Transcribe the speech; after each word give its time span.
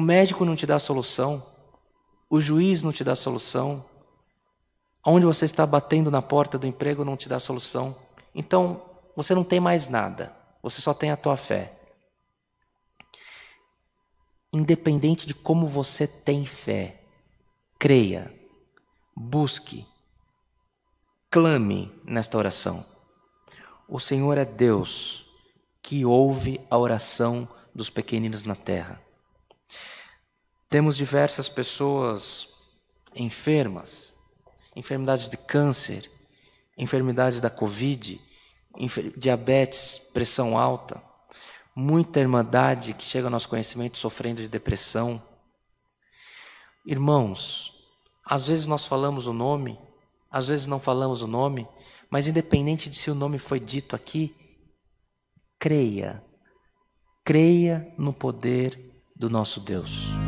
médico 0.00 0.44
não 0.44 0.54
te 0.54 0.66
dá 0.66 0.78
solução, 0.78 1.44
o 2.30 2.40
juiz 2.40 2.82
não 2.82 2.92
te 2.92 3.02
dá 3.02 3.14
solução, 3.14 3.84
onde 5.04 5.24
você 5.24 5.44
está 5.44 5.66
batendo 5.66 6.10
na 6.10 6.20
porta 6.20 6.58
do 6.58 6.66
emprego 6.66 7.04
não 7.04 7.16
te 7.16 7.28
dá 7.28 7.38
solução. 7.38 7.96
Então, 8.34 8.82
você 9.16 9.34
não 9.34 9.42
tem 9.42 9.58
mais 9.58 9.88
nada, 9.88 10.36
você 10.62 10.80
só 10.80 10.92
tem 10.92 11.10
a 11.10 11.16
tua 11.16 11.36
fé. 11.36 11.72
Independente 14.52 15.26
de 15.26 15.34
como 15.34 15.66
você 15.66 16.06
tem 16.06 16.44
fé, 16.44 17.02
creia, 17.78 18.32
busque, 19.16 19.86
clame 21.30 21.92
nesta 22.04 22.38
oração. 22.38 22.84
O 23.88 23.98
Senhor 23.98 24.36
é 24.36 24.44
Deus 24.44 25.26
que 25.82 26.04
ouve 26.04 26.60
a 26.70 26.76
oração 26.76 27.48
dos 27.74 27.88
pequeninos 27.88 28.44
na 28.44 28.54
terra. 28.54 29.00
Temos 30.68 30.96
diversas 30.96 31.48
pessoas 31.48 32.48
enfermas, 33.14 34.16
enfermidades 34.76 35.28
de 35.28 35.36
câncer, 35.36 36.10
enfermidades 36.76 37.40
da 37.40 37.50
Covid, 37.50 38.20
diabetes, 39.16 39.98
pressão 40.12 40.58
alta, 40.58 41.02
muita 41.74 42.20
irmandade 42.20 42.92
que 42.92 43.04
chega 43.04 43.26
ao 43.26 43.30
nosso 43.30 43.48
conhecimento 43.48 43.98
sofrendo 43.98 44.42
de 44.42 44.48
depressão. 44.48 45.22
Irmãos, 46.86 47.72
às 48.24 48.46
vezes 48.46 48.66
nós 48.66 48.86
falamos 48.86 49.26
o 49.26 49.32
nome, 49.32 49.78
às 50.30 50.48
vezes 50.48 50.66
não 50.66 50.78
falamos 50.78 51.22
o 51.22 51.26
nome, 51.26 51.66
mas 52.10 52.26
independente 52.26 52.90
de 52.90 52.96
se 52.96 53.10
o 53.10 53.14
nome 53.14 53.38
foi 53.38 53.58
dito 53.58 53.96
aqui, 53.96 54.34
creia, 55.58 56.22
creia 57.24 57.92
no 57.98 58.12
poder 58.12 58.97
do 59.18 59.28
nosso 59.28 59.60
Deus. 59.60 60.27